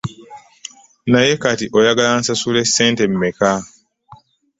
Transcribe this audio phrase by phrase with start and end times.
[1.11, 3.51] Naye kati oyagala nsasule ssente mmeka?